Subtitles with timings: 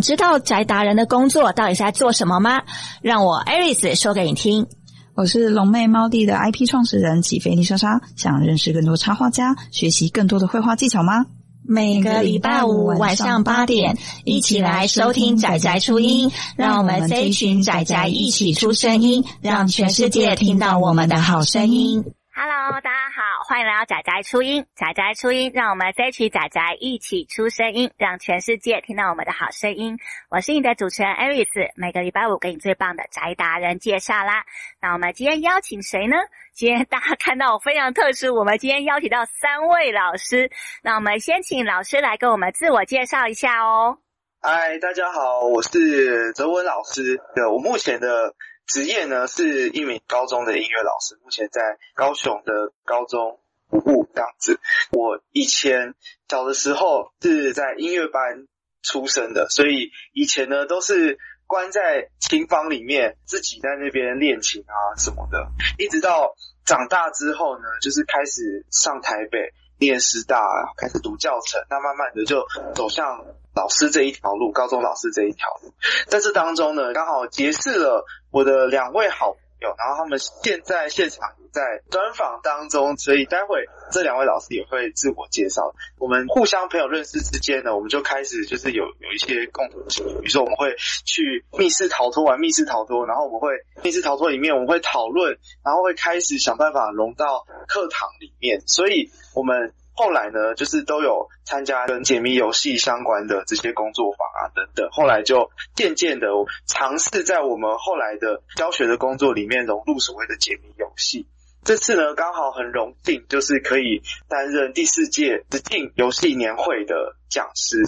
[0.00, 2.62] 想知道宅达人的工作到底是在做什么吗？
[3.02, 4.66] 让我 Aris 说给你听。
[5.14, 11.26] 我是龙妹猫弟的 IP 创始人起飞丽莎莎，想认识更多插画家，学习更多的绘画技巧吗？
[11.68, 13.94] 每个礼拜五晚上八点，
[14.24, 22.02] 一起来收听仔仔初音，让我们这一群仔仔一起出声音，让全世界听到我们的好声音。
[22.34, 23.09] Hello，大家好，
[23.50, 24.64] 欢迎来到宅宅初音。
[24.76, 29.98] 宅宅初音，让我们这一群宅宅一起出声音，让全世界听到我们的好声音。
[30.28, 34.44] 我是你的主持人 Aris，每个礼拜五给你最棒的宅达人介绍啦。
[34.80, 36.16] 那我们今天邀请谁呢？
[36.54, 40.48] 今天大家看到我非常特殊，我们今天邀请到三位老师。
[40.84, 43.98] 那我们先请老师来跟我们自我介绍一下哦。
[44.40, 47.20] 嗨，大家好，我是泽文老师。
[47.34, 48.32] 对，我目前的。
[48.70, 51.60] 职业呢，是一名高中的音乐老师，目前在
[51.92, 54.60] 高雄的高中服务这样子。
[54.92, 55.96] 我以前
[56.28, 58.46] 小的时候是在音乐班
[58.80, 65.48] 出生的，所以以前呢都是关在琴房里面，自己在那边练琴啊什么的。
[65.76, 70.40] 一直到长大之后呢，就是开始上台北念师大，
[70.76, 75.74] 开始读教程，那慢慢的就走向老师这一条路，高中老师这一条路。
[76.06, 78.06] 在这当中呢，刚好结识了。
[78.30, 85.74] 我的两位好朋友，然后他们现在现场在专访当中，所以待会这两位老师也会自我介绍。
[85.98, 93.50] 我们互相朋友认识之间呢，我们就开始就是有有一些共同性，比如说我们会去密室逃脱玩密室逃脱，然后我们会
[93.82, 99.74] 密室逃脱里面我们会讨论，然后会开始想办法融到课堂里面，所以我们。
[100.00, 104.88] 后来呢，就是都有参加跟解谜游戏相关的这些工作坊啊等等。
[104.90, 106.28] 后来就渐渐的
[106.66, 111.26] 尝试在我们后来的教学的工作里面融入所谓的解谜游戏。
[111.64, 117.84] 这次呢，刚好很荣幸，就是可以担任第四届实境游戏年会的讲师。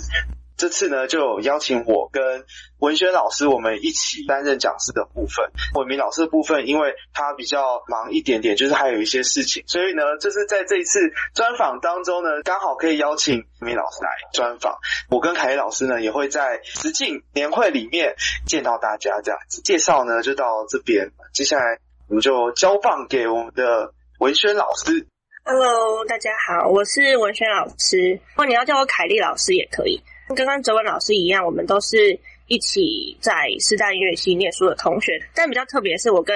[0.63, 2.45] 这次呢，就邀请我跟
[2.79, 5.45] 文轩老师，我们一起担任讲师的部分。
[5.75, 11.01] 伟明老师的部分，因为他比较忙一点点，就是还有一些事情，所以呢，就是在这一次
[11.35, 14.79] 专访当中呢，刚好可以邀请伟明老师来专访。
[15.11, 18.15] 我跟凯丽老师呢，也会在实境年会里面
[18.47, 19.21] 见到大家。
[19.21, 21.11] 这样子介绍呢，就到这边。
[21.35, 25.09] 接下来我们就交棒给我们的文轩老师。
[25.45, 28.13] Hello，大家好，我是文轩老师。
[28.13, 30.01] 如果你要叫我凯丽老师也可以。
[30.35, 35.21] 跟刚刚哲文老师一样，我们都是一起在师大音乐系念书的同学。
[35.35, 36.35] 但比较特别是，我跟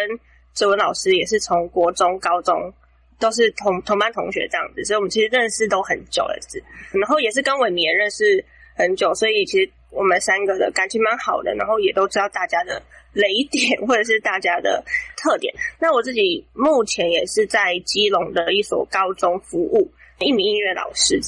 [0.55, 2.73] 哲文老师也是从国中、高中
[3.19, 6.39] 都是同同班同学这样子，所以我们其实认识都很久了。
[6.49, 6.63] 是
[6.93, 11.55] 然后也是跟伟明也认识很久，所以其实我们三个的感情蛮好的。
[11.55, 14.83] 然后也都知道大家的雷点或者是大家的
[15.17, 15.55] 特点。
[15.79, 19.91] 那我自己目前也是在基隆的一所高中服务，
[20.21, 21.21] 一名音乐老师。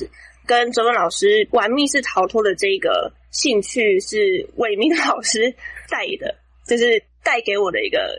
[0.48, 5.54] 跟哲文老师玩密室逃脱的这个兴趣是伟明老师
[5.91, 6.34] 带的，
[6.66, 8.19] 就是带给我的一个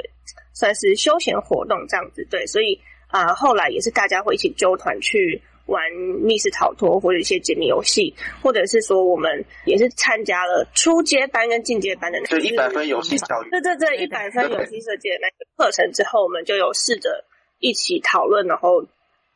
[0.54, 2.26] 算是休闲活动这样子。
[2.30, 5.82] 对，所以啊、呃，后来也是大家会一起揪团去玩
[6.22, 8.14] 密室逃脱或者一些解谜游戏，
[8.44, 13.50] 或者是说我们也是参加了初阶班跟进阶班的那个一百分游戏教育。
[13.50, 17.26] 对对对，一百分游戏设计的那个课程之后，我们就有试着
[17.58, 18.84] 一起讨论，然后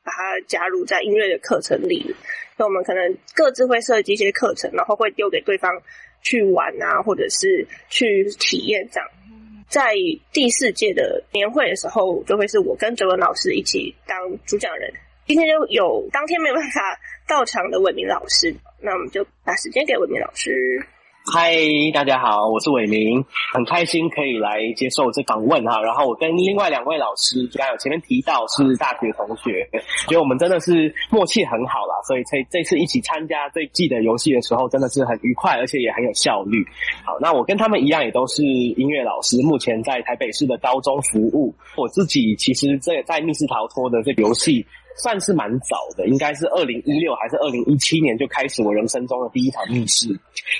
[0.03, 2.15] 把它加入在音乐的课程里。
[2.57, 5.71] 那我们可能各自会设计一些课程，然后会丢给对方
[6.21, 9.09] 去玩啊，或者是去体验这样。
[9.69, 9.95] 在
[10.31, 14.93] 第四届的年会的时候，就会是我跟哲文老师一起当主讲人。
[15.25, 20.85] 今天就有当天没有办法到场的伟明老师，那我们就把时间给伟明老师。
[21.31, 21.55] 嗨，
[21.93, 23.23] 大家好，我是伟明，
[23.53, 25.81] 很开心可以来接受这访问哈。
[25.81, 29.65] 然后我跟另外两位老师，刚刚有前面提到是大学同学，
[30.09, 36.61] 觉得我们真的是默契很好啦，所以这这次一起参加这季的游戏的时候，真的是很愉快，而且也很有效率。
[37.05, 41.55] 好，那我跟他们一样，也都是音乐老师，目前在台北市的高中服务。
[41.77, 44.65] 我自己其实在在密室逃脱的这个游戏。
[44.97, 50.07] 算是蛮早的，应该是二零一六还是二零一七年就开始我人生中的第一场密室，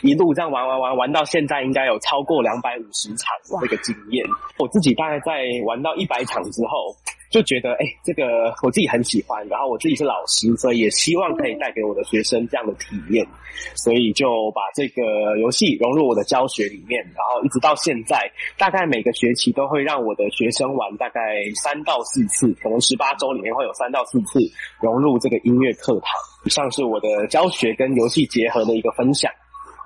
[0.02, 3.28] 一路这样玩玩玩玩到现在，应该有超过两百五十场
[3.62, 4.26] 这个经验。
[4.58, 6.96] 我自己大概在玩到一百场之后。
[7.34, 13.26] 就觉得哎、这个我自己很喜欢，然后我自己是老师，所以也希望可以带给我的学生这样的体验，
[13.74, 15.02] 所以就把这个
[15.40, 24.40] 游戏融入我的教学里面，然后一直到现在，大概每个学期都会让我的学生玩大概三到四次，可能十八周里面会有三到四次
[24.80, 26.12] 融入这个音乐课堂。
[26.46, 29.32] 以上是我的教学跟游戏结合的一个分享。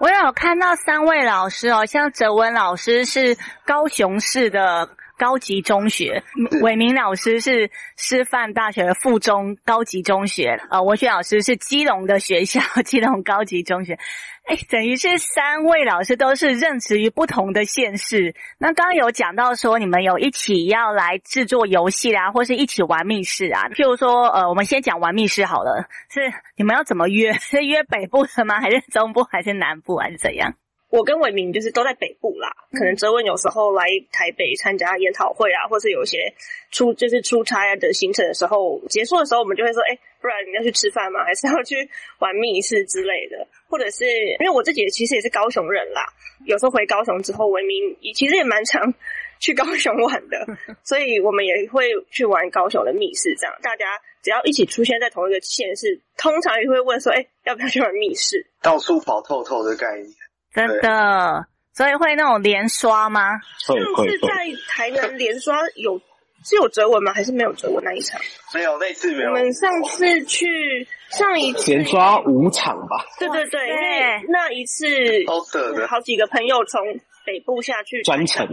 [0.02, 4.90] 我有看到三位老师哦，像哲文老师是高雄市的。
[5.18, 6.24] 高级中学，
[6.62, 13.98] 伟明老师是师范大学附中高级中学，呃，文轩老师是基隆的学校， 基隆高级中学。
[14.46, 18.34] 哎，等于是三位老师都是任职于不同的县市。
[18.58, 23.68] 那刚刚有讲到说，你们有一起要来制作游戏啦，或是一起玩密室啊。
[23.70, 27.34] 譬如说，呃，我们先讲玩密室好了，是你们要怎么约？
[27.42, 28.62] 是约北部的吗？
[28.62, 29.24] 还是中部？
[29.24, 29.98] 还是南部？
[29.98, 30.54] 还是怎样？
[30.90, 36.34] 我跟伟明就是都在北部啦，可能哲文有时候来台北参加研讨会啊，或是有一些
[36.72, 41.24] 出就是出差的行程的时候，结束的时候我们就会说，哎，不然你要去吃饭吗？
[41.28, 41.90] 还是要去
[42.20, 43.48] 玩密室之类的？
[43.68, 44.06] 或者是
[44.40, 46.06] 因为我自己其实也是高雄人啦，
[46.46, 48.94] 有时候回高雄之后，伟明其实也蛮常
[49.40, 50.48] 去高雄玩的，
[50.86, 53.36] 所以我们也会去玩高雄的密室。
[53.38, 53.86] 这样大家
[54.24, 58.48] 只要一起出现在同一个县市，通常也会问说，哎，要不要去玩密室？
[58.62, 60.08] 到处跑透透的概念。
[60.54, 63.40] 真的，所以会那种连刷吗？
[63.68, 64.28] 会会是在
[64.68, 66.02] 台南连刷有
[66.44, 67.14] 是有折文吗？
[67.14, 68.20] 还是没有折文那一场？
[68.56, 69.30] 没有，那次没有。
[69.30, 73.06] 我们上次去上一次连刷五场吧？
[73.20, 74.88] 对对对，因为那一次
[75.26, 75.44] 都
[75.76, 76.82] 的好几个朋友从
[77.26, 78.48] 北部下去专程，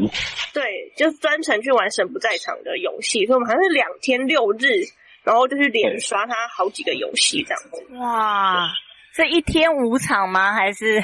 [0.53, 4.67] 对，就专程去玩神不在场的游戏，所以我们好像是两天六日，
[5.23, 7.87] 然后就去连刷他好几个游戏这样子。
[7.99, 8.69] 哇，
[9.15, 10.53] 这一天五场吗？
[10.53, 11.03] 还是？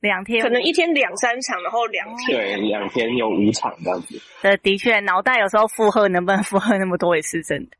[0.00, 4.20] 两天可能一天两三场，然后两天对两天有五场这样子。
[4.42, 7.76] 呃，的确，脑袋有时候负荷能不能负荷那么多也是真的。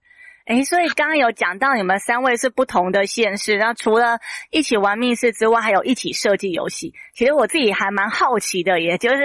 [0.47, 4.19] 诶，所以刚刚有讲到你们三位是不同的县市，那除了
[4.51, 6.95] 一起玩密室之外，还有一起设计游戏。
[7.15, 9.17] 其实我自己还蛮好奇的，也就是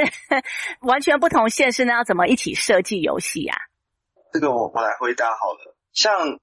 [0.81, 3.57] 完全不同县市那，要怎么一起设计游戏啊？
[4.33, 5.75] 这个我我来回答好了。
[5.93, 6.39] 像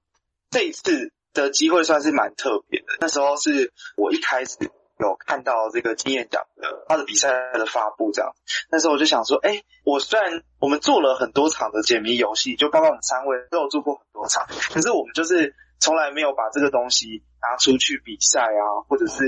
[0.50, 4.56] 这一次的机会算是蛮特别的，那时候是我一开始。
[5.04, 8.32] 有看到这个经验奖的他的比赛的发布，这样，
[8.70, 19.24] 那时候我就想说，哎，我虽然我们做了很多场的解谜游戏，就包括我们三位都有做过很多场，可是我们就是从来没有把这个东西拿出去比赛啊，或者是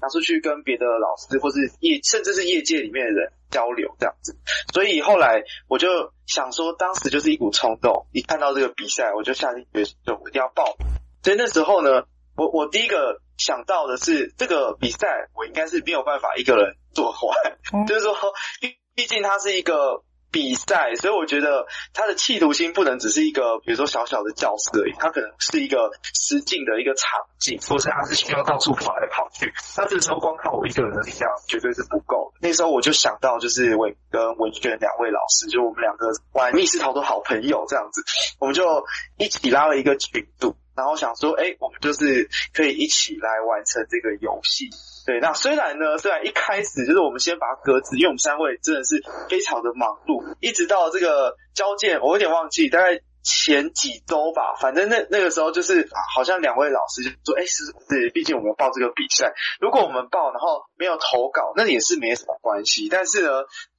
[0.00, 4.36] 拿出去跟别的老师或是业甚至是业界里面的人交流这样子。
[4.72, 10.76] 所以后来我就想说，当时就是一股冲动，一看到这个比赛，我就下定决心，就我一定要报。
[11.22, 12.04] 所以那时候呢，
[12.40, 13.20] 我我第一个。
[13.40, 18.14] 想到的是这个比赛，我应该是没有办法一个人做完，嗯、 就是说，
[18.60, 21.64] 毕毕竟它是一个比赛，所以我觉得
[21.94, 29.50] 他的企图心不能只是一个，比如说小小的教室而已，它可能是一个实境的一个场景，或是它是需要到处跑来跑去。
[29.78, 32.46] 那这时候光靠我一个人的力量绝对是不够的。
[32.46, 38.04] 那时候我就想到，就是我跟文轩两位老师，就我们两个玩密室逃脱好朋友这样子，
[38.38, 38.84] 我们就
[39.16, 40.54] 一起拉了一个群组。
[40.76, 44.70] 然后想说，哎，我们就是可以一起来完成这个游戏。
[45.06, 62.88] 对，那虽然呢，虽然一开始就是我们先把它搁置，因为我们三位真的是非常的忙碌，一直到这个交件，我有点忘记，大概前几周吧，反正那那个时候就是啊，好像两位老师就说，哎，是是，毕竟我们要报这个比赛，如果我们报然后没有投稿，那也是没什么关系。
[62.88, 63.30] 但是呢。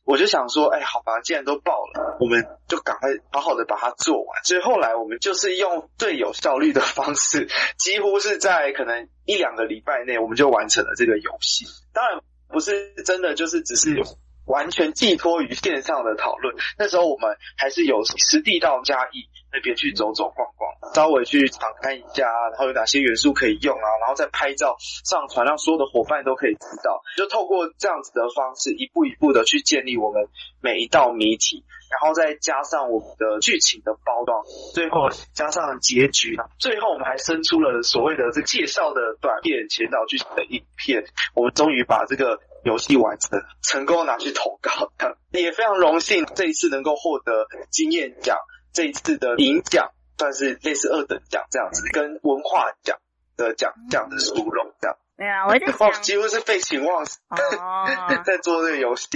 [0.04, 4.44] 我就想说，哎，好吧，既然都爆了，我们就赶快好好的把它做完。
[4.44, 11.66] 所以后来我们就是用最有效率的方式，几乎是在可能一两个礼拜内，我们就完成了这个游戏。
[11.94, 13.96] 当然不是真的，就是只是
[14.46, 16.56] 完全寄托于线上的讨论。
[16.78, 27.02] 那时候我们还是有实地到嘉义那边去走走逛逛，稍微去尝看一下，然后有哪些元素可以用啊，然后再拍照上传，让所有的伙伴都可以知道。
[27.18, 30.28] 就透过这样子的方式，一步一步的去建立我们
[30.62, 34.44] 每一道谜题，然后再加上我们的剧情的包装，
[34.74, 41.04] 最后加上结局，最后我们还生出了所谓的这介绍的短片、前导剧情的影片。
[41.36, 44.92] 我们终于把这个游戏完成，成功拿去投稿，
[45.32, 48.38] 也非常荣幸这一次能够获得经验奖。
[48.74, 52.98] 这一次的银奖算是类似二等奖这样子，跟文化奖
[53.36, 54.98] 的奖奖的殊荣这样。
[55.18, 57.86] 对啊，我在 想，哦，几乎是废寝忘食，哦、
[58.24, 59.08] 在做这个游戏。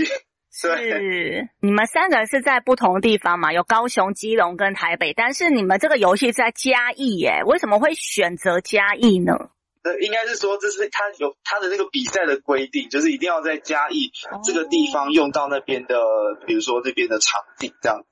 [0.58, 3.52] 是你们三个人是在不同地方嘛？
[3.52, 7.44] 有高雄、基隆跟台北，但是你们这个游戏是在嘉义耶？
[7.46, 9.34] 为什么会选择嘉义呢？
[9.86, 14.12] 呃，应该是说这是他有他的那个比赛的规定，就是一定要在嘉义
[14.44, 15.96] 这个地方用到那边的，
[16.46, 18.04] 比如说这边的场地这样。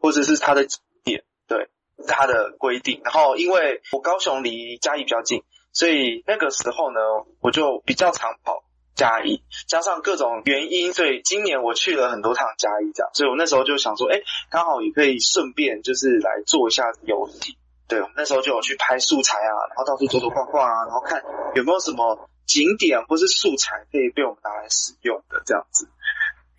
[0.00, 0.66] 或者是他的
[1.04, 1.68] 点，对，
[2.08, 3.00] 他的规定。
[3.04, 6.98] 然后因为我高雄离嘉义比较近，所以那个时候呢，
[7.40, 8.64] 我就比较常跑
[8.96, 9.44] 嘉义。
[9.68, 13.12] 加上各种原因，所以今年我去了很多趟嘉义，这样。
[13.14, 17.56] 所以我那时候就想说，哎，刚好也可以顺便就是来做一下游戏。
[17.90, 21.20] 对，我们那时候就有去拍素材啊，然后到处走走逛逛啊，然后看
[21.56, 25.88] 有没有什么景点或是素材可以被我们拿来使用的这样子。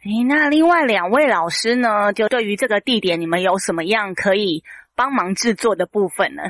[0.03, 2.11] 诶，那另外两位老师呢？
[2.11, 6.43] 就对于这个地点，你们有什么样可以帮忙制作的部分呢？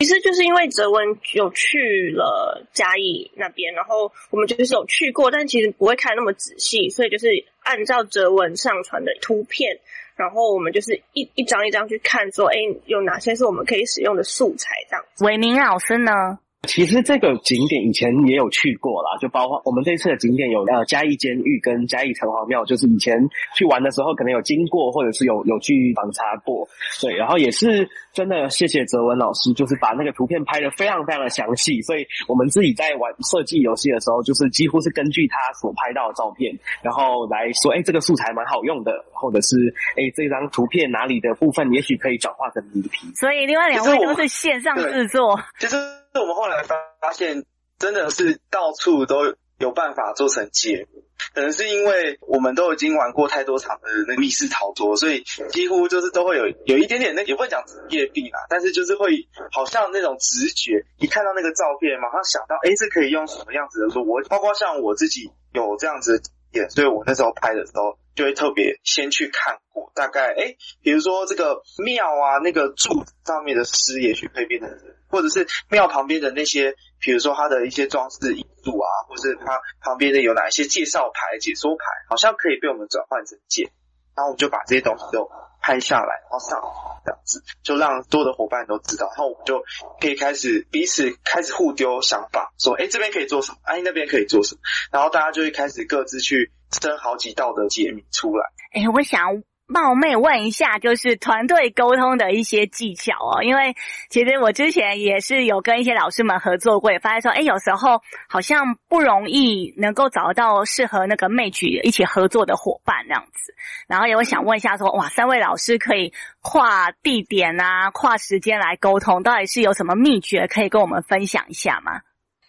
[0.00, 7.28] 其实就是因为哲文有去了嘉义那边，然后我们就是有去过，但其实不会看那么仔细，所以就是
[7.62, 9.78] 按照哲文上传的图片，
[10.16, 12.54] 然后我们就是一一张一张去看，说，哎，
[12.86, 15.04] 有哪些是我们可以使用的素材这样。
[15.20, 16.38] 伟明老师呢？
[16.66, 23.16] 其实这个景点以前也有去过啦，就包括我们这次的景点有呃嘉义监狱跟嘉义城隍庙，就是以前
[23.56, 26.66] 去玩的时候可能有经过，或者是有有去访查过，
[27.00, 36.52] 对，然后也是真的谢谢哲文老师，就是把那个图片拍得非常非常的详细，所以我们自己在玩设计游戏的时候，就是几乎是根据他所拍到的照片，
[36.82, 43.06] 然后来说，哎，这个素材蛮好用的，或者是哎这张图片哪里的部分也许可以转化成谜题。
[43.14, 45.76] 所以另外两位都是线上制作，其实。
[46.14, 47.44] 是我们后来发发现，
[47.76, 51.02] 真的是到处都有办法做成解谜，
[51.34, 64.04] 可能是因为我们都已经玩过太多场的那密室逃脱，所以几乎就是都会有有一点点那也不会讲职业病啦，但是就是会好像那种直觉，一看到那个照片，马上想到，哎，这可以用什么样子的说？
[64.04, 66.22] 我包括像我自己有这样子
[66.54, 74.96] 验，所以我那时候拍的时候就会特别先去看过，大概哎，比如说这个庙啊，那个柱子上面的诗，也许可以变成人。
[75.10, 83.70] 或者是庙旁边的那些，比如说它的一些装饰艺术啊，或是它旁边的有哪一些介绍牌、解说牌，好像可以被我们转换成剑，
[84.16, 85.30] 然后我们就把这些东西都
[85.64, 86.60] 拍下来，然后上
[87.06, 89.64] 这样子，就让多的伙伴都知道，然后我们就
[89.98, 93.58] 可以开始彼此开始互丢想法，说，哎，这边可以做什么？
[93.62, 94.60] 哎，那边可以做什么？
[94.92, 98.44] 然后大家就会开始各自去生好几道的解谜出来。
[98.74, 99.42] 哎，我想。
[99.74, 103.74] 冒昧问一下，就是团队沟通的一些技巧哦，因为
[104.08, 113.52] 其实我之前也是有跟一些老师们合作过，也发现说，哎，有时候好像不容易能够找到适合那个 m a 一起合作的伙伴这样子。
[113.88, 122.00] 然后也会想问一下说，哇，三位老师可以跨地点啊、跨时间来沟通，到底是有什么秘诀可以跟我们分享一下吗？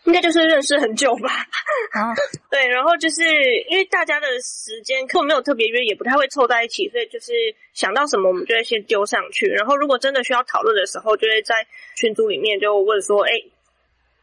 [0.05, 1.29] 应该就是认识很久吧，
[1.93, 2.13] 啊，
[2.49, 3.23] 对，然后就是
[3.69, 7.33] 因为大家的时间如果没有特别约，也不太会凑在一起，所以就是
[7.73, 13.31] 想到什么我们就会先丢上去，然后如果真的需要讨论的时候，就会在群组里面就问说，哎，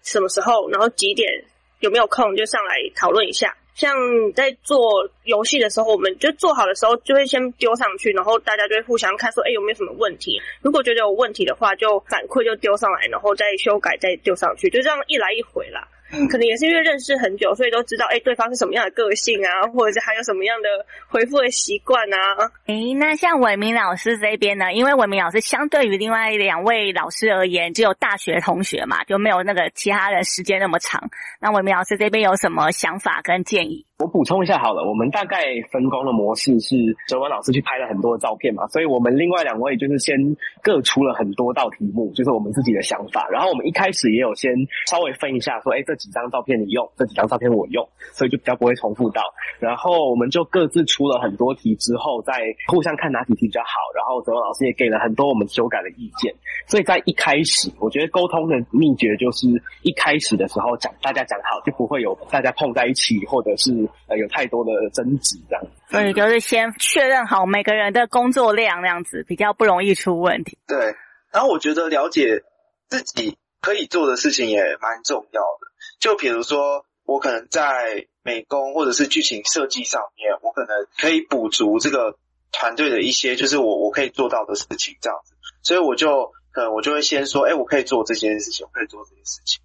[0.03, 1.45] 什么时候，然后几点，
[1.81, 2.37] 有没有空？
[2.37, 3.57] 就上来讨论一下。
[3.75, 3.95] 像
[4.35, 10.41] 在做游戏的时候，我们就做好的时候就会先丢上去，然后大家就会互相看说，哎，有没有什么问题？
[10.61, 15.89] 如果觉得有问题的话，就反馈就丢上来，然后再修改再丢上去，就这样一来一回啦。
[16.31, 20.69] 可能也是因为认识很久，所以都知道哎，对方是什么样的个性啊，或者是还有什么样的
[21.09, 22.51] 回复的习惯啊。
[22.67, 24.73] 哎，那像伟明老师这边呢？
[24.73, 31.11] 因为伟明老师相对于另外两位老师而言，只有大学同学嘛，就没有那个其他的时间那么长。
[31.41, 33.87] 那伟明老师这边有什么想法跟建议？
[34.03, 36.75] 我补充一下好了，我们大概分工的模式是
[37.07, 40.19] 哲文老师去拍了很多的照片嘛，所以我们另外两位就是先
[40.61, 43.29] 各出了很多道题目，就是我们自己的想法。
[43.31, 44.53] 然后我们一开始也有先
[44.91, 49.23] 稍微分一下，说，哎，这几张照片你用，这几张照片我用，所以就比较不会重复到。
[49.61, 52.33] 然后我们就各自出了很多题之后，再
[52.67, 53.69] 互相看哪几题比较好。
[53.95, 56.35] 然后哲文老师也给了很多我们修改的意见。
[56.67, 59.47] 所以在一开始，我觉得沟通的秘诀就是
[59.83, 63.89] 一开始的时候讲，大家讲好，就不会有大家碰在一起，或者是。
[64.09, 70.59] 呃，有太多的争执这样，所以就是先确认好每个人的工作量，那样子比较不容易出问题。
[70.67, 70.95] 对，
[71.33, 72.43] 然后我觉得了解
[72.89, 75.67] 自己可以做的事情也蛮重要的。
[76.01, 82.17] 就比如说，我可能在美工或者是剧情设计上面，我可能可以补足这个
[82.53, 85.35] 团队的一些，就是我我可以做到的事情这样子。
[85.63, 89.63] 所以我就可能我就会先说，哎，我可以做这件事情，我可以做这件事情。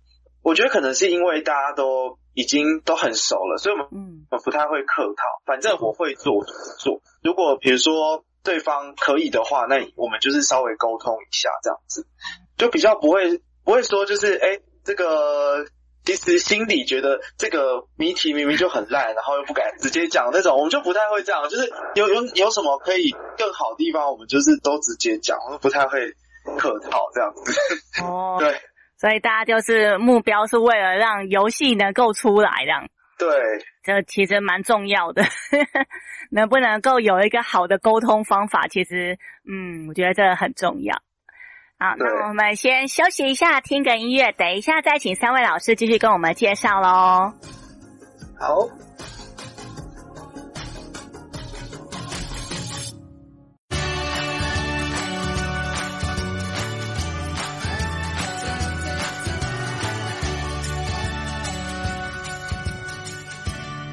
[0.47, 5.23] 我觉得可能是因为大家都已经都很熟了，所以我们嗯，不太会客套。
[5.45, 7.01] 反正我会做就做。
[7.21, 12.07] 如果比如说对方可以的话，那我们就是稍微沟通一下这样子，
[12.57, 15.65] 就比较不会不会说就是哎，这个
[16.05, 21.49] 其实心里觉得这个谜题明明就很烂，然后又不敢直接讲那种，我们就不太会这样。
[21.49, 26.13] 就是有有有什么可以更好的地方，我们就是都直接讲，我们不太会
[26.57, 27.51] 客套这样子。
[28.01, 28.57] 哦，对。
[28.97, 32.87] 所以大家就是目标是为了让游戏能够出来，这样。
[33.19, 33.27] 对，
[33.83, 35.23] 这其实蛮重要的，
[36.29, 39.17] 能不能够有一个好的沟通方法，其实，
[39.49, 40.95] 嗯，我觉得这很重要。
[41.79, 47.33] 好，那我们先休息一下，听个音乐，等一下再请三位老师继续跟我们介绍喽。
[48.39, 48.86] 好。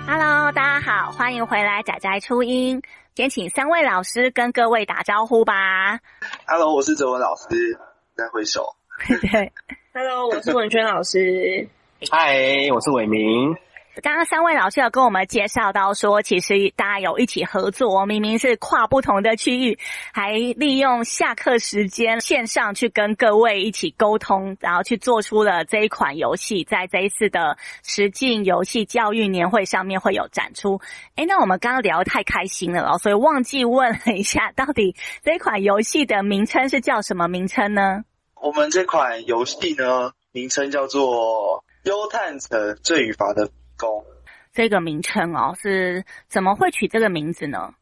[0.07, 2.81] 大家好，欢迎回来仔仔初音。
[3.15, 5.99] 先请三位老师跟各位打招呼吧。
[6.47, 7.79] Hello，我是哲文老师，
[8.15, 8.77] 再挥手。
[9.09, 9.53] 对
[9.93, 11.69] ，Hello，我是文轩老师。
[12.11, 12.37] 嗨，
[12.73, 13.57] 我是伟明。
[14.03, 19.79] 刚刚三位老师有跟我们介绍到说，其实大家有一起合作，明明是跨不同的区域，
[20.13, 30.81] 还利用下课时间线上去跟各位一起沟通，然后去做出了这一款游戏，在这一次的实境游戏教育年会上面会有展出。
[31.15, 38.03] 诶，那我们刚刚聊得太开心了哦，所以忘记问了一下，到底这款游戏的名称是叫什么名称呢？
[38.43, 43.47] 我们这款游戏呢，名称叫做《优探成罪与罚的》。
[44.53, 47.75] 这个名称哦，是怎么会取这个名字呢？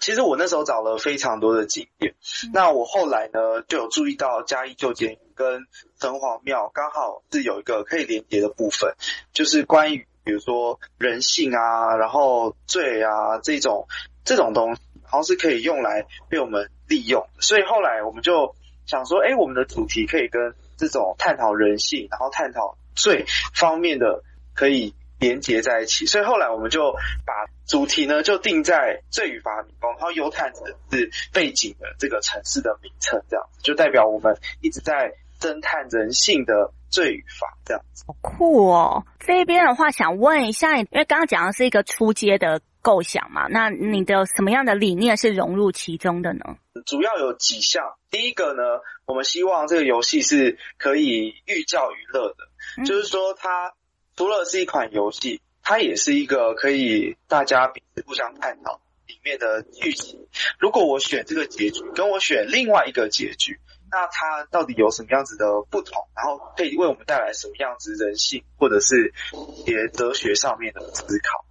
[0.00, 2.14] 其实我那时候找了非常多的景点，
[2.44, 5.66] 嗯、那我后来呢就有注意到嘉义旧监狱跟
[5.98, 8.94] 城隍庙刚好是有一个可以连接的部分，
[9.32, 13.88] 就是关于比如说人性啊，然后罪啊这种
[14.24, 18.54] 这种东西，好像是可以用来被我们利用，所以后来我们就
[18.86, 23.24] 想说，哎，我们的主题可以跟这种探讨人性，然后探讨罪
[23.54, 24.22] 方面的
[24.54, 24.94] 可以。
[25.18, 26.92] 连接在一起，所以后来我们就
[27.26, 27.32] 把
[27.66, 38.04] 主题呢就定在罪与罚迷宫，然后优探子是背景的这个城市的名称，这样就代表我们一直在侦探人性的罪与罚，这样子。
[38.06, 39.04] 好酷哦！
[39.18, 46.56] 这边的话想问一下，因为刚刚讲的是一个初阶的构想嘛，那你的什么样的理念是融入其中的呢？
[46.86, 48.62] 主要有几项，第一个呢，
[49.04, 52.36] 我们希望这个游戏是可以寓教于乐的，
[52.78, 53.74] 嗯、就是说它。
[54.18, 60.26] 除了是一款游戏，它也是一个可以大家彼此互相探讨里面的剧情。
[60.58, 63.60] 如果我选这个结局，跟我选另外一个结局，
[63.92, 66.08] 那它到底有什么样子的不同？
[66.16, 69.14] 然后可以为我们带来什么样子人性，或者是
[69.58, 71.44] 一些哲学上面的思考？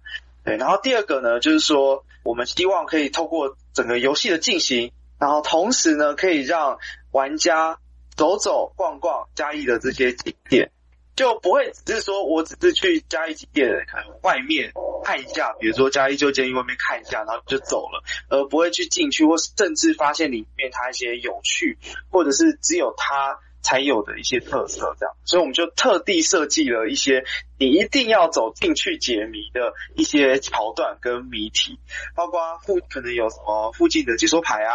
[0.44, 0.58] 对。
[0.58, 6.78] 然后第二个呢，就是说我们希望可以透过整个游戏的进行，然后同时呢，可以让
[7.12, 7.78] 玩家
[8.14, 10.70] 走走逛逛嘉义的这些景点。
[11.18, 21.76] 就不会只是说我只是去嘉义景点可能外面看一下，比如说嘉义旧监狱外面看一下，然后就走了，而不会去进去，或甚至发现里面它一些有趣，
[22.08, 25.16] 或者是只有它才有的一些特色，这样。
[25.24, 27.24] 所以我们就特地设计了一些
[27.58, 31.80] 你一定要走进去解谜的一些桥段跟谜题，
[32.14, 34.72] 包括附可能有什么附近的解说牌啊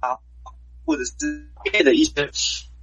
[0.00, 0.16] 啊，
[0.86, 2.30] 或者是别的一些。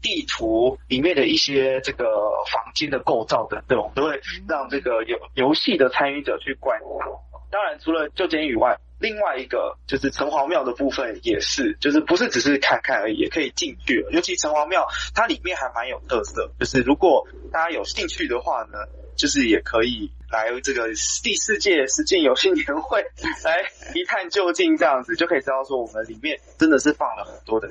[0.04, 2.06] 地图里面的一些这个
[2.52, 7.00] 房间的构造等等，都会让这个游游戏的参与者去观摩。
[7.50, 14.12] 当然，除了旧监狱以外，另外一个就是城隍庙的部分也是，就是不是只是看看而已，也可以进去了。
[14.12, 18.80] 尤其城隍庙，它里面还蛮有特色，就是如果大家有兴趣的话呢，
[19.16, 20.88] 就是也可以来这个
[21.24, 23.04] 第四届实境游戏年会
[23.44, 23.64] 来
[23.94, 27.70] 一探究竟，这样子就可以知道说我们里面真的是放了很多的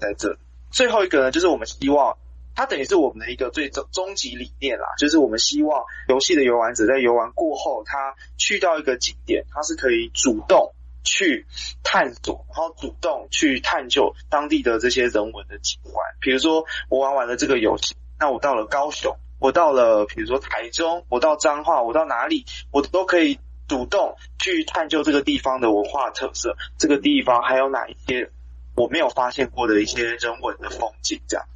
[0.00, 0.36] 在这里。
[0.70, 2.16] 最后一个呢，就是我们希望
[2.54, 11.46] 它等于是我们的一个最终终极理念啦，就是我们希望游戏的游玩者在游玩过后，他去到一个景点，他是可以主动去
[11.82, 15.94] 探索，然后主动去探究当地的这些人文的景观。
[16.20, 28.30] 比如说，我玩完了这个游戏，那我到了高雄，我到了比如说台中，我到彰化，我到哪里，我都可以主动去探究这个地方的文化特色，这个地方还有哪一些。
[28.76, 31.46] 我没有发现过的一些人文的风景，这样.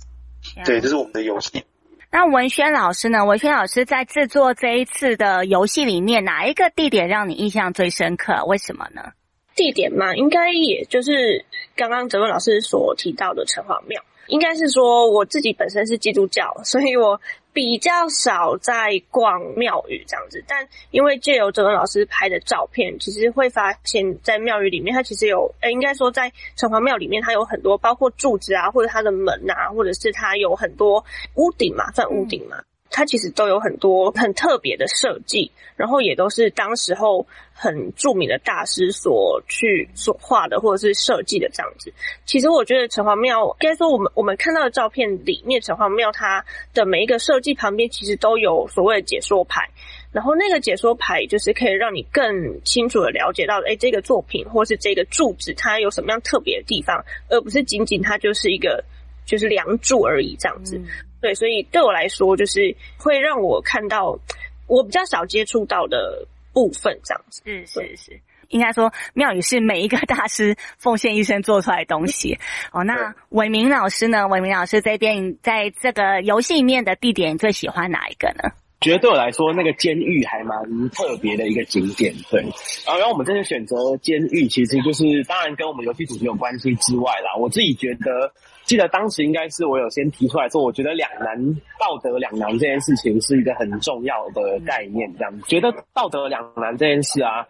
[0.64, 1.64] 对，这是我们的游戏。
[2.10, 3.24] 那文轩老师呢？
[3.24, 8.44] 文轩老师在制作这一次的游戏里面，哪一个地点让你印象最深刻？
[8.46, 9.12] 为什么呢？
[9.56, 14.02] 地点嘛，应该也就是刚刚哲文老师所提到的城隍庙。
[14.28, 17.20] 应该是说我自己本身是基督教，所以我
[17.54, 20.44] 比较少在逛庙宇这样子。
[20.46, 31.02] 但因为借由哲文老师拍的照片，其实会发现，在庙宇里面，它其实有，呃，应该说在城隍庙里面，它有很多，包括柱子啊，或者它的门啊，或者是它有很多
[31.36, 32.56] 屋顶嘛，算屋顶嘛。
[32.96, 41.92] 它其实都有很多很特别的设计，然后也都是当时候很著名的大师所去所画的，或者是设计的这样子。
[42.24, 49.68] 其实我觉得城隍庙，应该说我们我们看到的照片里面，城隍庙它的每一个设计旁边其实都有所谓的解说牌，
[50.12, 58.84] 然后那个解说牌就是可以让你更清楚的了解到，哎，这个作品或是这个柱子它有什么样特别的地方，而不是仅仅它就是一个
[59.26, 60.80] 就是梁柱而已这样子。
[61.24, 64.18] 对，所以对我来说，就是会让我看到
[64.66, 67.40] 我比较少接触到的部分，这样子。
[67.46, 72.38] 是是是，应该说庙宇是每一个大师奉献一生做出来的东西。
[72.72, 74.28] 哦，那伟明老师呢？
[74.28, 78.50] 伟明老师这边在这个游戏里面的地点，你最喜欢哪一个呢？
[78.82, 82.14] 觉得对我来说，那个监狱还蛮特别的一个景点。
[82.30, 82.42] 对，
[82.86, 87.34] 然后我们这次选择监狱，其实就是当然跟我们游戏主题有关系之外啦。
[87.38, 88.30] 我自己觉得，
[88.64, 91.36] 记得当时应该是我有先提出来说，我觉得两难
[91.78, 95.12] 道德两难这件事情是一个很重要的概念。
[95.18, 97.46] 这样，觉得道德两难这件事啊，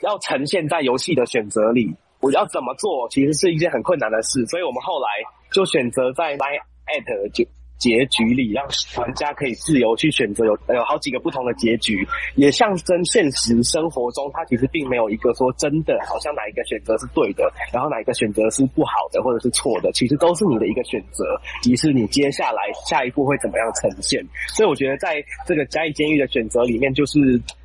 [0.00, 4.46] 要呈现在游戏的选择里，我要怎么做，其实是一件很困难的事。
[4.46, 5.08] 所以我们后来
[5.50, 7.44] 就选择在 Line@ 就。
[7.82, 8.64] 结局里，让
[8.96, 21.24] 玩家可以自由去选择，有有好几个不同的结局，也象征现实生活中，它其实并没有一个说真的，好像哪一个选择是对的，然后哪一个选择是不好的，或者是错的，其实都是你的一个选择，
[21.60, 24.24] 即是你接下来下一步会怎么样呈现。
[24.54, 27.18] 所以我觉得，在这个嘉义监狱的选择里面，就是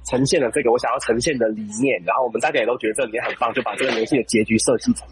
[0.10, 5.08] 呈现了这个我想要呈现的理念，然后我们大家也都觉得这里面很棒，就把这个游戏的结局设计成。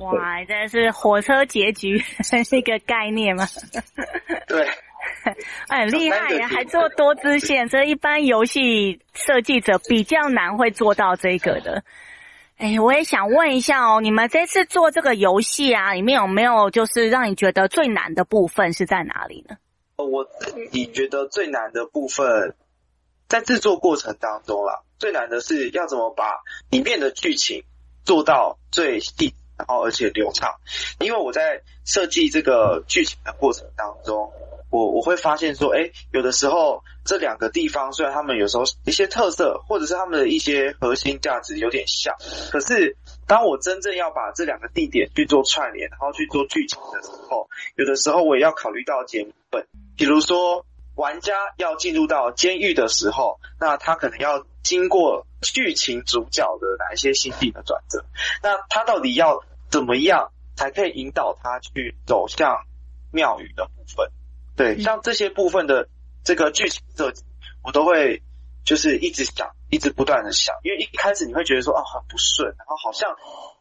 [0.00, 3.46] 哇，真的是火车结局，算 是一个概念吗？
[4.46, 4.68] 对，
[5.68, 11.82] 很 厉害呀，还做多支线，这一般游戏设计者比较难会做到这个的。
[12.58, 19.56] 哎，我也想问一下哦，你们这次做这个游戏啊，里面有没有就是让你觉得最难的部分是在哪里呢？
[19.96, 22.54] 我自己觉得最难的部分
[23.28, 26.24] 在制作过程当中啦，最难的是要怎么把
[26.70, 27.64] 里面的剧情
[28.04, 29.34] 做到最细。
[29.58, 30.54] 然后而且流畅，
[31.00, 34.32] 因为我在设计这个剧情的过程当中，
[34.70, 42.14] 我我会发现说，哎，有的时候这两个地方虽然他们有时候一些特色或者是他们的一些核心价值有点像，
[42.52, 49.66] 可是当我真正要把这两个地点去做串联，然后去做剧情的时候，有的时候我也要考虑到节目本，
[49.96, 58.04] 比如说玩家要进入到监狱的时候，那他可能要经过剧情主角的哪一些心境的转折，
[58.42, 62.64] 那他到底要怎么样才可以引导他去走向
[63.12, 64.10] 庙宇的部分？
[64.56, 65.88] 对，像这些部分的
[66.24, 67.22] 这个剧情设计，
[67.62, 68.22] 我都会
[68.64, 73.16] 就是一直想，一直不断的想，因为一开始你会觉得说啊很不顺，然后好像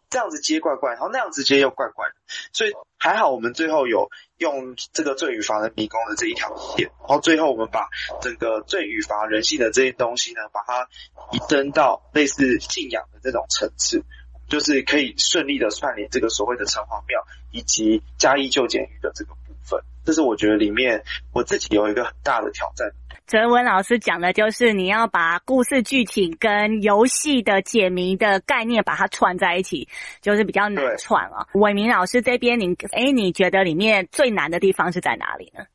[0.10, 2.16] 这样子接怪怪，然后那样子接又怪怪的，
[2.52, 7.90] 所以还好我们最后有用这个罪与罚的迷宫的这一条线，然后最后我们把
[8.22, 10.90] 整个罪与罚人性的这些东西呢，把它
[11.32, 14.04] 移登到类似信仰的这种层次。
[14.48, 17.20] 就是可以顺利的串联这个所谓的城隍庙
[17.52, 22.90] 以及嘉义旧监狱的这个部分，这是我觉得里面我自己有一个很大的挑战。
[23.26, 29.90] 哲文老师讲的就是你要把故事剧情跟游戏的解谜的概念把它串在一起，
[30.22, 31.46] 就是比较难串啊。
[31.56, 35.66] 伟明老师这边，你哎，你觉得里面最难的地方是在哪里呢？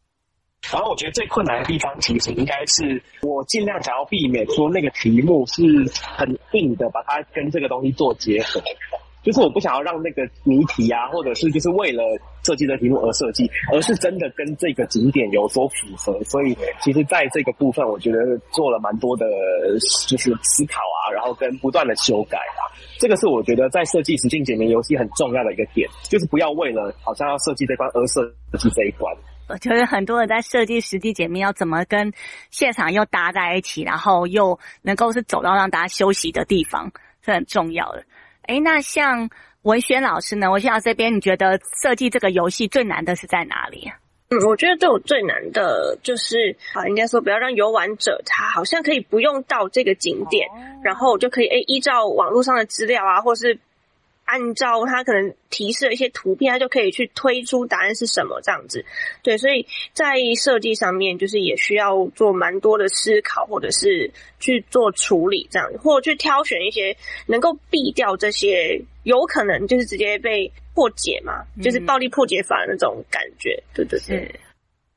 [0.71, 5.63] 然后我觉得最困难的地方，其实应该是我尽量想要避免说那个题目是
[6.01, 8.61] 很硬的，把它跟这个东西做结合。
[9.23, 12.03] 就是我不想要让那个谜题啊，或者是就是为了
[12.45, 16.21] 设计的题目而设计，而是真的跟这个景点有所符合。
[16.25, 18.19] 所以，其实在这个部分，我觉得
[18.51, 19.25] 做了蛮多的，
[20.09, 22.67] 就是思考啊，然后跟不断的修改啊。
[22.99, 28.25] 这个是我觉得在设计实境解谜游戏很重要的一个点，就是不要为了好像要设计这关而设
[28.59, 29.15] 计这一关。
[29.49, 32.11] 我觉得很多人在设计实际解密要怎么跟
[32.51, 36.91] 现场又搭在一起，然后又能够是走到让大家休息的地方，
[37.23, 38.03] 是很重要的。
[38.47, 39.29] 诶，那像
[39.63, 40.51] 文轩老师呢？
[40.51, 43.99] 文轩老师这边，你觉得设计这个游戏最难的是在哪里啊？
[44.31, 53.59] 嗯，我觉得对我最难的就是啊，应该说不要让游玩者他好像可以不用到这个景点，哦、然后我就可以诶依照网络上的资料啊，或是。
[54.25, 58.85] 按照他可能提示的一些图片，他就可以去推出答案是什么这样子。
[59.23, 73.63] 对，所以在设计上面，就是也需要做蛮多的思考，或者是去做处理这样，或者去挑选一些能够避掉这些有可能就是直接被破解嘛，嗯、就是暴力破解法的那种感觉。
[73.75, 74.41] 对对对。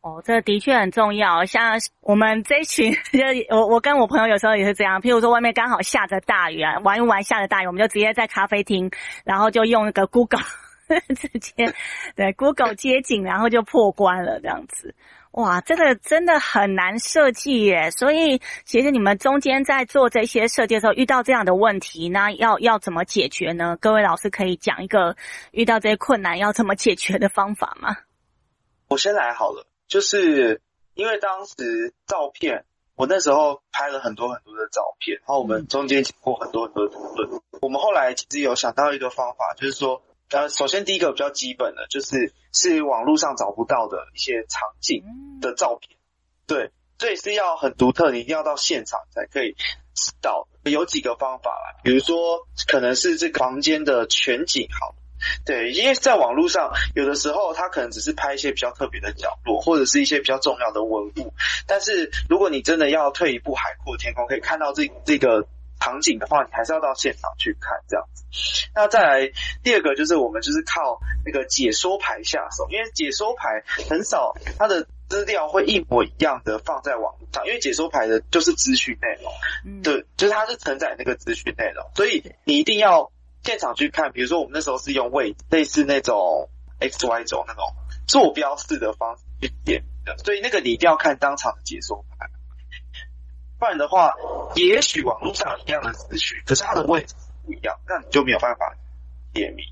[0.05, 1.43] 哦，这的确很重要。
[1.45, 5.01] 像我们这一群， 就我我跟我朋友有时候也是这样。
[5.01, 8.91] 譬如说外面刚好下着大雨啊，玩一玩下着大雨，我们就直接在咖啡厅，
[9.23, 10.43] 然后就用那个 Google
[11.17, 11.73] 直接
[12.15, 14.93] 对 Google 街景，然后就破关了这样子。
[15.31, 17.89] 哇，这个真的很难设计耶。
[17.89, 23.75] 所以其实你们中间在做这些设计的时候，遇到这样的问题，那要要怎么解决呢？
[23.81, 25.15] 各位老师可以讲一个
[25.49, 27.97] 遇到这些困难要怎么解决的方法吗？
[28.87, 29.65] 我先来好了。
[29.87, 30.61] 就是
[30.93, 37.41] 因为当时照片，我那时候拍了很多很多的照片，然后我们中间经过很多很多的讨论。
[37.61, 45.03] 我们后来其实有想到一个方法，就是说，呃，首先第一个比较基本的，就是是网络上找不到的一些场景
[45.41, 45.97] 的照片，
[46.47, 49.53] 对，所以是要很独特，你一定要到现场才可以
[49.93, 50.47] 知道。
[50.63, 54.95] 有几个方法啦，比如说可能是这个房间的全景好，
[55.45, 61.33] 对，因为在网络上，有的时候他可能只是拍一些比较特别的角落，或者是一些比较重要的文物。
[61.67, 65.47] 但是如果你真的要退一步海阔天空，可以看到这这个
[65.79, 68.23] 场景的话，你还是要到现场去看这样子。
[68.73, 69.31] 那再来
[69.63, 79.31] 第二个就是我们就是靠那个解说牌下手，因为解说牌很少它的资料会一模一样的放在网络上，因为解说牌的就是资讯内容，
[79.65, 83.11] 嗯，对，就是它是承载那个资讯内容，所以你一定要
[83.45, 84.11] 现场去看。
[84.11, 87.63] 比如说我们那时候是用位类似那种 X Y 轴那种
[88.07, 92.27] 坐标式的方式去点的，所以那个你一定要看当场的解说牌。
[93.59, 94.13] 不然的话，
[94.55, 97.13] 也许网络上一样的资讯，可是它的位置
[97.45, 98.75] 不一样，那你就没有办法
[99.33, 99.63] 解谜。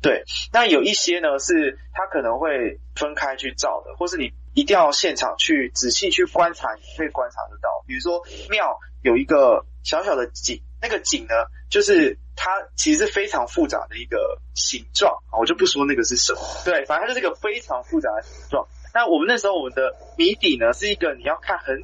[0.00, 7.82] 对，那有一些呢是它可能会分开去照的，或是你一定要现场去仔细去观察，你可以观察得到。
[7.86, 11.34] 比如说庙有一个小小的井，那个井呢，
[11.70, 16.40] 就是它其实是非常复杂的一个形状啊，我就不说那个是什么。
[16.64, 18.66] 对，反正它就是一个非常复杂的形状。
[18.92, 21.82] 那我们那时候我们的谜底呢，是一个你要看很。